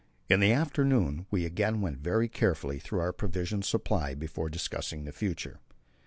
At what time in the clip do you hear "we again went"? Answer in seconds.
1.29-1.99